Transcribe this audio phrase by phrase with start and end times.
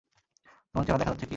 [0.69, 1.29] তোমার চেহারা দেখা যাচ্ছে কি?